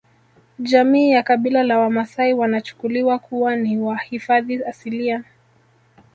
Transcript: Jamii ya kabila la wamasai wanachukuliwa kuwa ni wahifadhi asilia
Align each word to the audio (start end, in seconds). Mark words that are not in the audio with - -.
Jamii 0.59 1.11
ya 1.11 1.23
kabila 1.23 1.63
la 1.63 1.79
wamasai 1.79 2.33
wanachukuliwa 2.33 3.19
kuwa 3.19 3.55
ni 3.55 3.77
wahifadhi 3.77 4.63
asilia 4.63 5.23